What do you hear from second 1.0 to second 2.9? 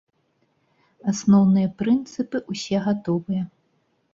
Асноўныя прынцыпы ўсе